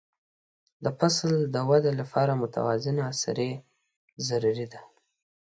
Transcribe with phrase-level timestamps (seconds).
[0.83, 3.51] د فصل د وده لپاره متوازنه سرې
[4.27, 4.81] ضروري دي.